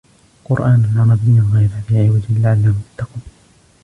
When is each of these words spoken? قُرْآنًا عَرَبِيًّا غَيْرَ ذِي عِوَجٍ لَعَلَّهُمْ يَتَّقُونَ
قُرْآنًا 0.45 0.87
عَرَبِيًّا 0.95 1.49
غَيْرَ 1.53 1.69
ذِي 1.89 2.07
عِوَجٍ 2.07 2.21
لَعَلَّهُمْ 2.39 2.81
يَتَّقُونَ 2.93 3.21